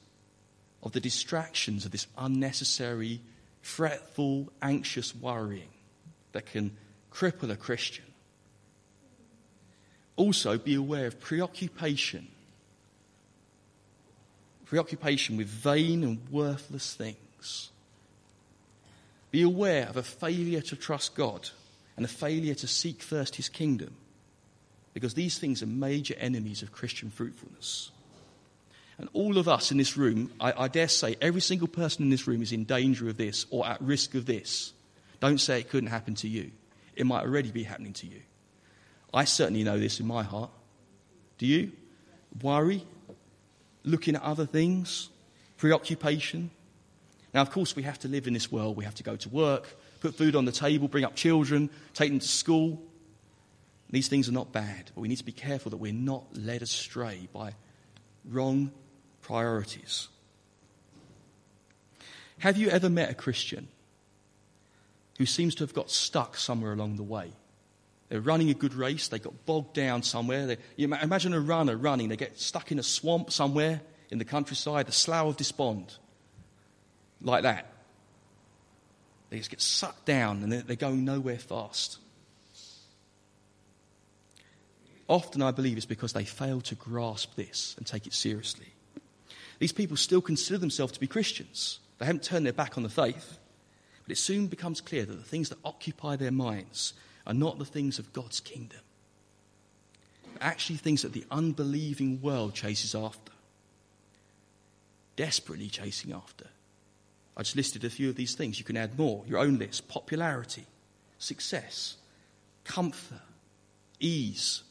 [0.81, 3.21] of the distractions of this unnecessary,
[3.61, 5.69] fretful, anxious worrying
[6.31, 6.75] that can
[7.11, 8.05] cripple a Christian.
[10.15, 12.27] Also, be aware of preoccupation
[14.73, 17.69] preoccupation with vain and worthless things.
[19.33, 21.49] Be aware of a failure to trust God
[21.97, 23.95] and a failure to seek first his kingdom,
[24.93, 27.89] because these things are major enemies of Christian fruitfulness.
[28.99, 32.11] And all of us in this room, I, I, dare say, every single person in
[32.11, 34.71] this room is in danger of this or at risk of this.
[35.19, 36.51] Don't say it couldn't happen to you.
[36.95, 38.21] It might already be happening to you.
[39.11, 40.51] I certainly know this in my heart.
[41.39, 41.71] Do you?
[42.39, 42.85] Worry,
[43.83, 45.09] looking at other things,
[45.57, 46.51] preoccupation.
[47.33, 48.77] Now, of course, we have to live in this world.
[48.77, 49.67] We have to go to work,
[50.01, 52.81] put food on the table, bring up children, take them to school.
[53.89, 56.61] These things are not bad, but we need to be careful that we're not led
[56.61, 57.53] astray by
[58.25, 58.71] wrong
[59.21, 60.07] priorities.
[62.39, 63.67] Have you ever met a Christian
[65.17, 67.31] who seems to have got stuck somewhere along the way?
[68.09, 69.07] They're running a good race.
[69.07, 70.45] They got bogged down somewhere.
[70.45, 72.09] They, imagine a runner running.
[72.09, 75.97] They get stuck in a swamp somewhere in the countryside, the slough of despond,
[77.23, 77.71] like that.
[79.29, 81.97] They just get sucked down and they're going nowhere fast.
[85.07, 88.67] Often, I believe, it's because they fail to grasp this and take it seriously.
[89.59, 91.79] These people still consider themselves to be Christians.
[91.97, 93.37] They haven't turned their back on the faith.
[94.03, 96.93] But it soon becomes clear that the things that occupy their minds
[97.25, 98.81] are not the things of God's kingdom,
[100.33, 103.31] but actually things that the unbelieving world chases after,
[105.15, 106.47] desperately chasing after.
[107.35, 108.59] I just listed a few of these things.
[108.59, 109.87] You can add more, your own list.
[109.87, 110.65] Popularity,
[111.17, 111.97] success,
[112.63, 113.21] comfort,
[113.99, 114.63] ease,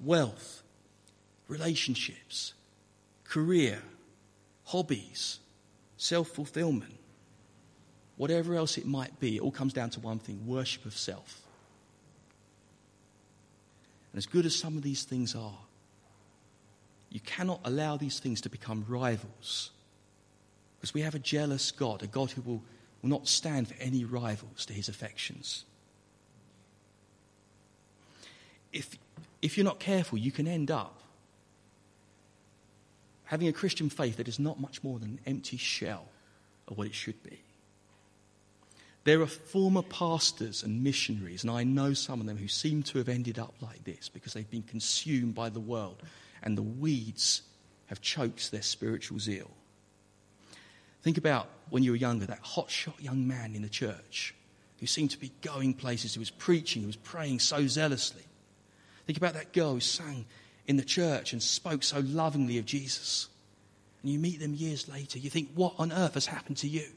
[0.00, 0.62] wealth,
[1.48, 2.52] relationships,
[3.24, 3.82] career,
[4.64, 5.38] hobbies,
[5.96, 6.98] self fulfillment,
[8.16, 10.46] whatever else it might be, it all comes down to one thing.
[10.46, 11.40] Worship of self.
[14.12, 15.58] And as good as some of these things are,
[17.10, 19.70] you cannot allow these things to become rivals.
[20.84, 22.62] Because we have a jealous God, a God who will
[23.00, 25.64] will not stand for any rivals to his affections.
[28.70, 28.98] If,
[29.40, 31.00] if you're not careful, you can end up
[33.24, 36.04] having a Christian faith that is not much more than an empty shell
[36.68, 37.40] of what it should be.
[39.04, 42.98] There are former pastors and missionaries, and I know some of them who seem to
[42.98, 46.02] have ended up like this because they've been consumed by the world
[46.42, 47.40] and the weeds
[47.86, 49.50] have choked their spiritual zeal.
[51.04, 54.34] Think about when you were younger, that hotshot young man in the church
[54.80, 58.22] who seemed to be going places, who was preaching, who was praying so zealously.
[59.06, 60.24] Think about that girl who sang
[60.66, 63.28] in the church and spoke so lovingly of Jesus.
[64.02, 66.88] And you meet them years later, you think, what on earth has happened to you?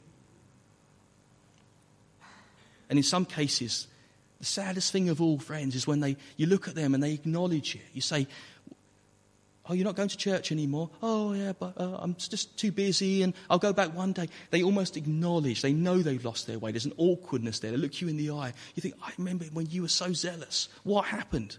[2.88, 3.88] And in some cases,
[4.38, 7.12] the saddest thing of all, friends, is when they, you look at them and they
[7.12, 7.82] acknowledge it.
[7.92, 8.26] You say,
[9.68, 10.88] Oh, you're not going to church anymore?
[11.02, 14.28] Oh, yeah, but uh, I'm just too busy and I'll go back one day.
[14.50, 16.72] They almost acknowledge, they know they've lost their way.
[16.72, 17.70] There's an awkwardness there.
[17.70, 18.54] They look you in the eye.
[18.74, 20.68] You think, I remember when you were so zealous.
[20.84, 21.58] What happened?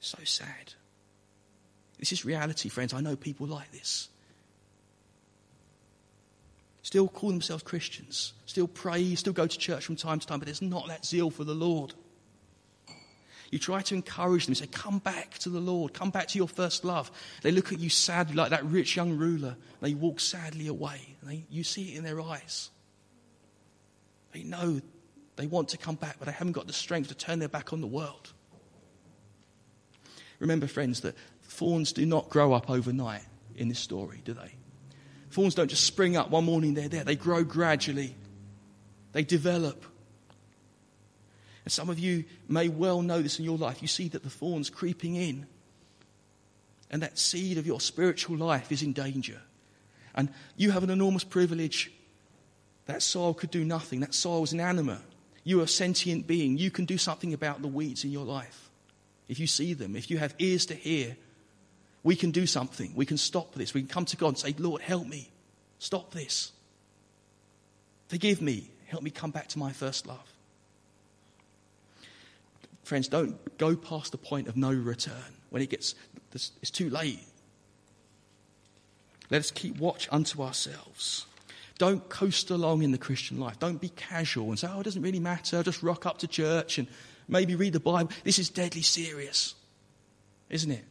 [0.00, 0.74] So sad.
[1.98, 2.92] This is reality, friends.
[2.92, 4.08] I know people like this
[6.82, 10.46] still call themselves Christians, still pray, still go to church from time to time, but
[10.46, 11.94] there's not that zeal for the Lord.
[13.52, 16.38] You try to encourage them, You say, Come back to the Lord, come back to
[16.38, 17.12] your first love.
[17.42, 19.56] They look at you sadly, like that rich young ruler.
[19.82, 21.16] They walk sadly away.
[21.22, 22.70] They, you see it in their eyes.
[24.32, 24.80] They know
[25.36, 27.74] they want to come back, but they haven't got the strength to turn their back
[27.74, 28.32] on the world.
[30.38, 33.22] Remember, friends, that thorns do not grow up overnight
[33.54, 34.54] in this story, do they?
[35.30, 37.04] Thorns don't just spring up one morning, they're there.
[37.04, 38.16] They grow gradually,
[39.12, 39.84] they develop.
[41.64, 43.82] And some of you may well know this in your life.
[43.82, 45.46] You see that the thorns creeping in,
[46.90, 49.40] and that seed of your spiritual life is in danger.
[50.14, 51.90] And you have an enormous privilege.
[52.86, 54.00] That soil could do nothing.
[54.00, 55.00] That soil is inanimate.
[55.44, 56.58] You are a sentient being.
[56.58, 58.70] You can do something about the weeds in your life.
[59.28, 61.16] If you see them, if you have ears to hear,
[62.02, 62.92] we can do something.
[62.94, 63.72] We can stop this.
[63.72, 65.30] We can come to God and say, Lord, help me.
[65.78, 66.52] Stop this.
[68.08, 68.70] Forgive me.
[68.86, 70.31] Help me come back to my first love.
[72.82, 75.14] Friends, don't go past the point of no return
[75.50, 75.94] when it gets,
[76.34, 77.20] it's too late.
[79.30, 81.26] Let us keep watch unto ourselves.
[81.78, 83.58] Don't coast along in the Christian life.
[83.58, 85.56] Don't be casual and say, oh, it doesn't really matter.
[85.56, 86.86] I'll just rock up to church and
[87.28, 88.10] maybe read the Bible.
[88.24, 89.54] This is deadly serious,
[90.50, 90.84] isn't it?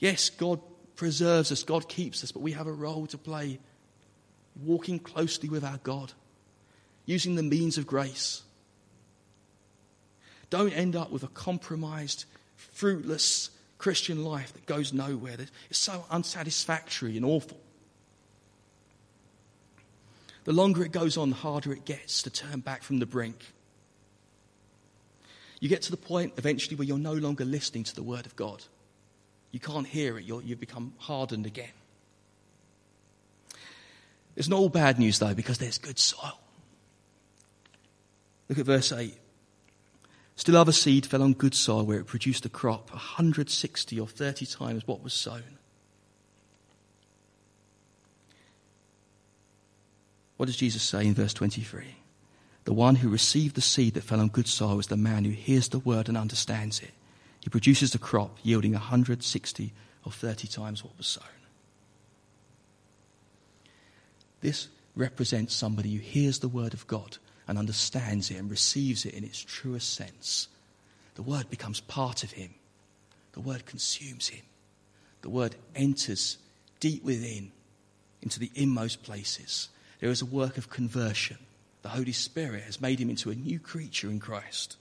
[0.00, 0.60] Yes, God
[0.96, 3.58] preserves us, God keeps us, but we have a role to play
[4.64, 6.12] walking closely with our God,
[7.06, 8.42] using the means of grace.
[10.50, 12.24] Don't end up with a compromised,
[12.56, 15.36] fruitless Christian life that goes nowhere.
[15.70, 17.60] It's so unsatisfactory and awful.
[20.44, 23.44] The longer it goes on, the harder it gets to turn back from the brink.
[25.60, 28.34] You get to the point eventually where you're no longer listening to the Word of
[28.36, 28.62] God.
[29.50, 30.24] You can't hear it.
[30.24, 31.70] you have become hardened again.
[34.36, 36.38] It's not all bad news, though, because there's good soil.
[38.48, 39.14] Look at verse 8.
[40.38, 44.46] Still other seed fell on good soil where it produced a crop 160 or 30
[44.46, 45.42] times what was sown.
[50.36, 51.96] What does Jesus say in verse 23?
[52.66, 55.32] The one who received the seed that fell on good soil is the man who
[55.32, 56.92] hears the word and understands it.
[57.40, 59.72] He produces a crop yielding 160
[60.06, 61.24] or 30 times what was sown.
[64.40, 69.14] This represents somebody who hears the word of God and understands it and receives it
[69.14, 70.48] in its truest sense.
[71.14, 72.54] The word becomes part of him,
[73.32, 74.44] the word consumes him,
[75.22, 76.38] the word enters
[76.78, 77.50] deep within
[78.22, 79.70] into the inmost places.
[80.00, 81.38] There is a work of conversion.
[81.82, 84.76] The Holy Spirit has made him into a new creature in Christ.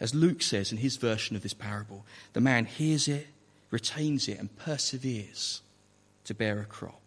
[0.00, 3.26] As Luke says in his version of this parable, the man hears it,
[3.70, 5.62] retains it, and perseveres
[6.24, 7.00] to bear a crop.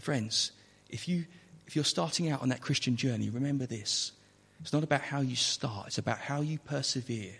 [0.00, 0.52] Friends,
[0.88, 1.26] if, you,
[1.68, 4.12] if you're starting out on that Christian journey, remember this.
[4.62, 7.34] It's not about how you start, it's about how you persevere.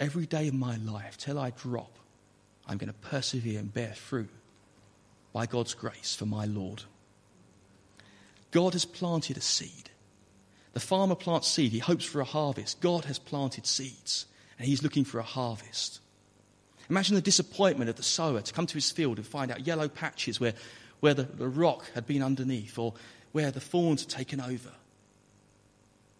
[0.00, 1.98] Every day of my life, till I drop,
[2.66, 4.30] I'm going to persevere and bear fruit
[5.34, 6.84] by God's grace for my Lord.
[8.52, 9.90] God has planted a seed.
[10.72, 12.80] The farmer plants seed, he hopes for a harvest.
[12.80, 14.24] God has planted seeds,
[14.58, 16.00] and he's looking for a harvest.
[16.88, 19.88] Imagine the disappointment of the sower to come to his field and find out yellow
[19.88, 20.54] patches where,
[21.00, 22.94] where the, the rock had been underneath or
[23.32, 24.70] where the thorns had taken over.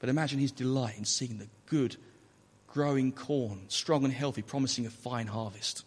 [0.00, 1.96] But imagine his delight in seeing the good,
[2.66, 5.84] growing corn, strong and healthy, promising a fine harvest.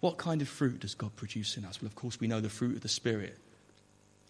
[0.00, 1.80] What kind of fruit does God produce in us?
[1.80, 3.38] Well, of course, we know the fruit of the Spirit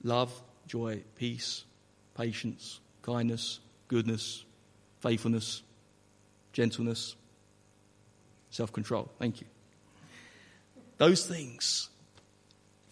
[0.03, 0.31] love,
[0.67, 1.65] joy, peace,
[2.17, 4.45] patience, kindness, goodness,
[5.01, 5.63] faithfulness,
[6.53, 7.17] gentleness,
[8.51, 9.11] self control.
[9.19, 9.47] Thank you.
[10.99, 11.89] Those things,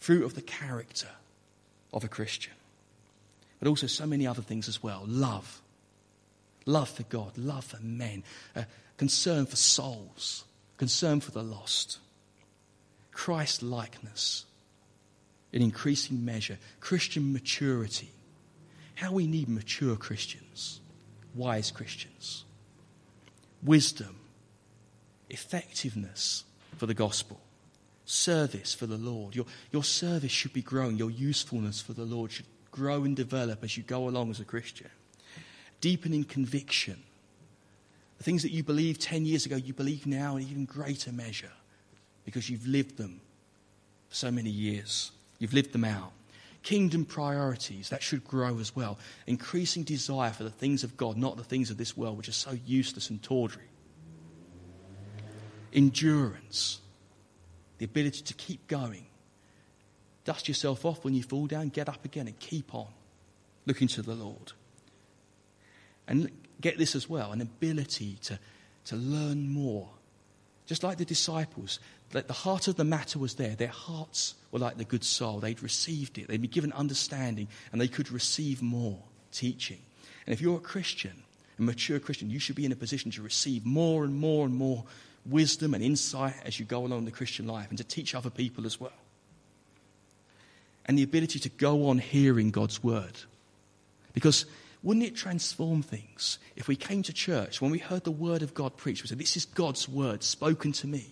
[0.03, 1.07] fruit of the character
[1.93, 2.55] of a Christian,
[3.61, 5.05] but also so many other things as well.
[5.07, 5.63] Love.
[6.67, 8.25] Love for God, love for men,
[8.57, 8.65] uh,
[8.97, 10.45] concern for souls,
[10.77, 11.99] concern for the lost,
[13.13, 14.45] Christ likeness
[15.53, 18.11] in increasing measure, Christian maturity.
[18.97, 20.81] How we need mature Christians,
[21.35, 22.45] wise Christians,
[23.63, 24.17] wisdom,
[25.31, 26.45] effectiveness
[26.77, 27.41] for the gospel,
[28.05, 29.35] service for the Lord.
[29.35, 33.63] Your, your service should be growing, your usefulness for the Lord should grow and develop
[33.63, 34.91] as you go along as a Christian.
[35.81, 37.03] Deepening conviction.
[38.19, 41.53] The things that you believed 10 years ago, you believe now in even greater measure
[42.25, 43.21] because you've lived them
[44.09, 45.13] for so many years.
[45.39, 46.13] You've lived them out.
[46.63, 48.97] Kingdom priorities, that should grow as well.
[49.27, 52.33] Increasing desire for the things of God, not the things of this world, which are
[52.33, 53.65] so useless and tawdry.
[55.73, 56.82] Endurance,
[57.83, 59.05] the ability to keep going.
[60.25, 62.87] Dust yourself off when you fall down, get up again and keep on
[63.67, 64.53] looking to the Lord.
[66.07, 66.31] And
[66.61, 68.39] get this as well an ability to,
[68.85, 69.89] to learn more.
[70.65, 71.81] Just like the disciples,
[72.11, 73.57] the heart of the matter was there.
[73.57, 75.41] Their hearts were like the good soul.
[75.41, 76.29] They'd received it.
[76.29, 79.01] They'd been given understanding and they could receive more
[79.33, 79.81] teaching.
[80.25, 81.25] And if you're a Christian,
[81.59, 84.55] a mature Christian, you should be in a position to receive more and more and
[84.55, 84.85] more
[85.27, 88.67] wisdom and insight as you go along the Christian life and to teach other people
[88.67, 88.93] as well.
[90.87, 93.21] And the ability to go on hearing God's word.
[94.13, 94.47] Because
[94.83, 98.53] wouldn't it transform things if we came to church, when we heard the word of
[98.53, 101.07] God preached, we said, This is God's word spoken to me.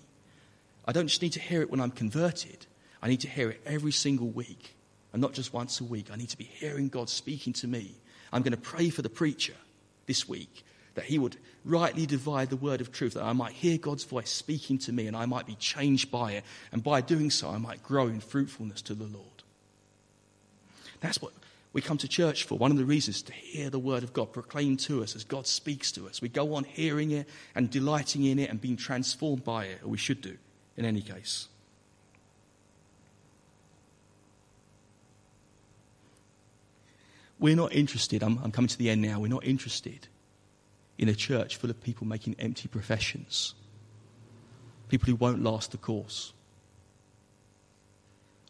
[0.86, 2.66] I don't just need to hear it when I'm converted,
[3.00, 4.74] I need to hear it every single week.
[5.12, 6.06] And not just once a week.
[6.12, 7.94] I need to be hearing God speaking to me.
[8.32, 9.54] I'm going to pray for the preacher
[10.06, 13.78] this week that he would rightly divide the word of truth, that I might hear
[13.78, 16.44] God's voice speaking to me and I might be changed by it.
[16.72, 19.26] And by doing so, I might grow in fruitfulness to the Lord.
[21.00, 21.32] That's what
[21.72, 22.56] we come to church for.
[22.56, 25.46] One of the reasons to hear the word of God proclaimed to us as God
[25.46, 26.20] speaks to us.
[26.20, 29.88] We go on hearing it and delighting in it and being transformed by it, or
[29.88, 30.36] we should do
[30.76, 31.46] in any case.
[37.38, 40.08] We're not interested, I'm, I'm coming to the end now, we're not interested
[41.00, 43.54] in a church full of people making empty professions,
[44.90, 46.34] people who won't last the course.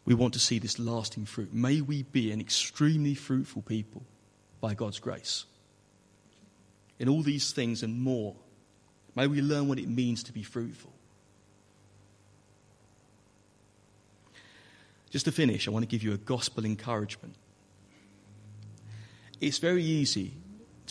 [0.03, 1.53] We want to see this lasting fruit.
[1.53, 4.03] May we be an extremely fruitful people
[4.59, 5.45] by God's grace.
[6.99, 8.35] In all these things and more,
[9.15, 10.91] may we learn what it means to be fruitful.
[15.09, 17.35] Just to finish, I want to give you a gospel encouragement.
[19.39, 20.33] It's very easy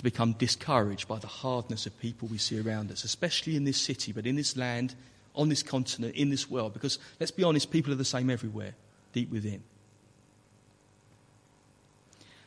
[0.00, 3.76] to become discouraged by the hardness of people we see around us, especially in this
[3.76, 4.94] city, but in this land,
[5.34, 8.72] on this continent, in this world, because let's be honest, people are the same everywhere,
[9.12, 9.62] deep within.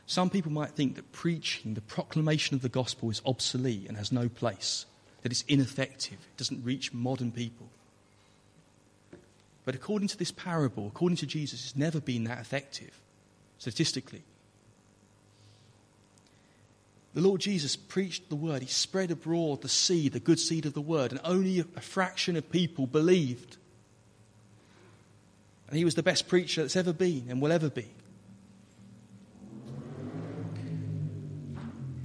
[0.07, 4.11] Some people might think that preaching, the proclamation of the gospel, is obsolete and has
[4.11, 4.87] no place,
[5.21, 7.67] that it's ineffective, it doesn't reach modern people.
[9.63, 12.99] But according to this parable, according to Jesus, it's never been that effective,
[13.59, 14.23] statistically.
[17.13, 18.63] The Lord Jesus preached the word.
[18.63, 22.35] He spread abroad the seed, the good seed of the word, and only a fraction
[22.35, 23.57] of people believed.
[25.67, 27.87] And he was the best preacher that's ever been and will ever be.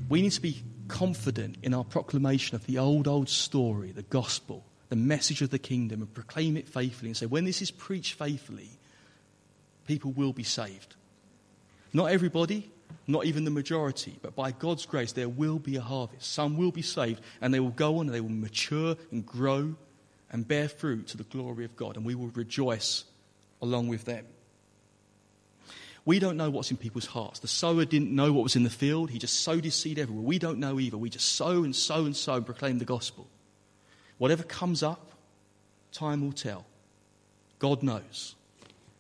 [0.09, 4.65] We need to be confident in our proclamation of the old, old story, the gospel,
[4.89, 8.15] the message of the kingdom and proclaim it faithfully and say, when this is preached
[8.15, 8.71] faithfully,
[9.87, 10.97] people will be saved.
[11.93, 12.71] Not everybody,
[13.09, 16.31] not even the majority, but by God's grace, there will be a harvest.
[16.31, 19.75] Some will be saved, and they will go on and they will mature and grow
[20.31, 23.05] and bear fruit to the glory of God, and we will rejoice
[23.63, 24.27] along with them.
[26.05, 27.41] We don't know what's in people's hearts.
[27.41, 30.25] The sower didn't know what was in the field, he just sowed his seed everywhere.
[30.25, 30.99] We don't know either.
[30.99, 33.27] We just sow and sow and sow and proclaim the gospel.
[34.19, 35.13] Whatever comes up,
[35.93, 36.67] time will tell.
[37.59, 38.35] God knows.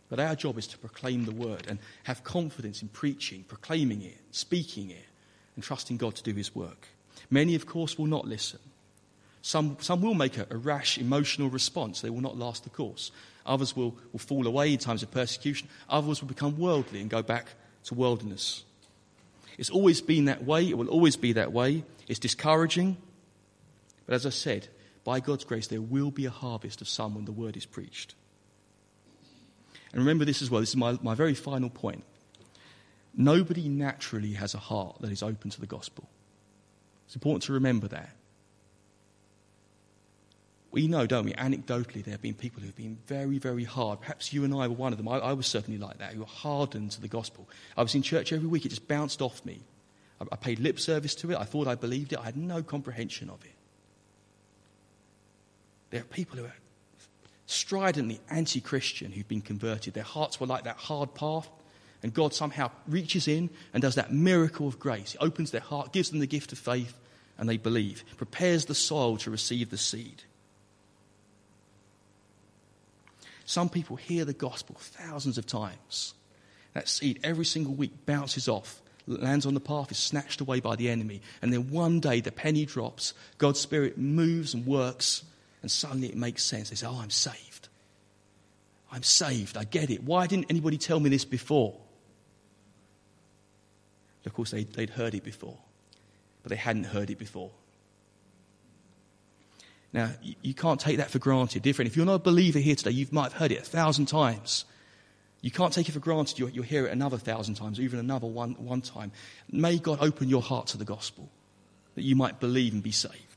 [0.09, 4.19] But our job is to proclaim the word and have confidence in preaching, proclaiming it,
[4.31, 5.05] speaking it,
[5.55, 6.89] and trusting God to do his work.
[7.31, 8.61] Many, of course, will not listen.
[9.43, 12.01] Some, some will make a, a rash, emotional response.
[12.01, 13.11] They will not last the course.
[13.47, 15.69] Others will, will fall away in times of persecution.
[15.89, 17.47] Others will become worldly and go back
[17.85, 18.65] to worldliness.
[19.59, 20.69] It's always been that way.
[20.69, 21.85] It will always be that way.
[22.07, 22.97] It's discouraging.
[24.07, 24.69] But as I said,
[25.05, 28.15] by God's grace, there will be a harvest of some when the word is preached.
[29.93, 30.61] And remember this as well.
[30.61, 32.05] This is my, my very final point.
[33.17, 36.09] Nobody naturally has a heart that is open to the gospel.
[37.07, 38.11] It's important to remember that.
[40.71, 44.01] We know, don't we, anecdotally, there have been people who have been very, very hard.
[44.01, 45.09] Perhaps you and I were one of them.
[45.09, 47.49] I, I was certainly like that, who were hardened to the gospel.
[47.77, 49.61] I was in church every week, it just bounced off me.
[50.21, 52.63] I, I paid lip service to it, I thought I believed it, I had no
[52.63, 53.55] comprehension of it.
[55.91, 56.55] There are people who are
[57.49, 59.95] stridently anti Christian who've been converted.
[59.95, 61.49] Their hearts were like that hard path,
[62.03, 65.13] and God somehow reaches in and does that miracle of grace.
[65.13, 66.97] He opens their heart, gives them the gift of faith,
[67.39, 70.23] and they believe, prepares the soil to receive the seed.
[73.47, 76.13] Some people hear the gospel thousands of times.
[76.75, 80.77] That seed every single week bounces off, lands on the path, is snatched away by
[80.77, 85.25] the enemy, and then one day the penny drops, God's Spirit moves and works,
[85.63, 86.71] and suddenly it makes sense.
[86.71, 87.69] They say, Oh, I'm saved.
[88.91, 89.57] I'm saved.
[89.57, 90.03] I get it.
[90.03, 91.75] Why didn't anybody tell me this before?
[94.29, 95.57] Of course, they, would heard it before,
[96.43, 97.51] but they hadn't heard it before.
[99.91, 100.11] Now,
[100.43, 101.63] you can't take that for granted.
[101.63, 101.91] Different.
[101.91, 104.67] If you're not a believer here today, you might have heard it a thousand times.
[105.41, 106.39] You can't take it for granted.
[106.39, 109.13] You'll, you'll hear it another thousand times, even another one, one time.
[109.51, 111.31] May God open your heart to the gospel
[111.95, 113.28] that you might believe and be saved.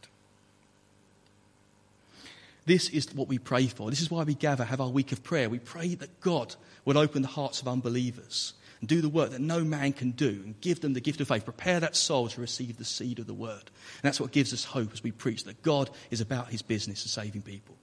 [2.65, 3.89] This is what we pray for.
[3.89, 5.49] This is why we gather, have our week of prayer.
[5.49, 6.55] We pray that God
[6.85, 10.41] will open the hearts of unbelievers and do the work that no man can do
[10.45, 11.43] and give them the gift of faith.
[11.45, 13.63] Prepare that soul to receive the seed of the word.
[13.63, 17.03] And that's what gives us hope as we preach that God is about his business
[17.03, 17.75] of saving people.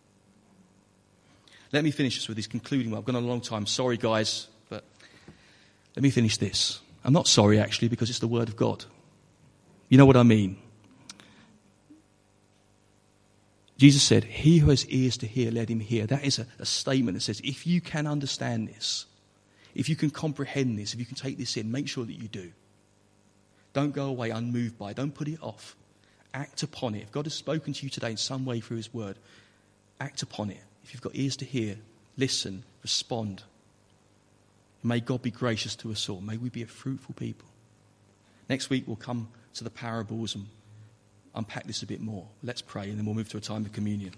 [1.73, 2.99] Let me finish this with this concluding one.
[2.99, 3.67] I've gone on a long time.
[3.67, 4.85] Sorry, guys, but
[5.95, 6.81] let me finish this.
[7.05, 8.85] I'm not sorry, actually, because it's the word of God.
[9.89, 10.59] You know what I mean?
[13.79, 16.07] Jesus said, He who has ears to hear, let him hear.
[16.07, 19.07] That is a, a statement that says, if you can understand this,
[19.75, 22.27] if you can comprehend this, if you can take this in, make sure that you
[22.27, 22.51] do.
[23.73, 24.97] Don't go away unmoved by it.
[24.97, 25.77] Don't put it off.
[26.35, 27.03] Act upon it.
[27.03, 29.17] If God has spoken to you today in some way through His word,
[30.01, 30.61] act upon it.
[30.83, 31.77] If you've got ears to hear,
[32.17, 33.45] listen, respond.
[34.83, 36.21] May God be gracious to us all.
[36.21, 37.47] May we be a fruitful people.
[38.49, 40.47] Next week, we'll come to the parables and
[41.35, 42.29] unpack this a bit more.
[42.43, 44.15] Let's pray, and then we'll move to a time of communion.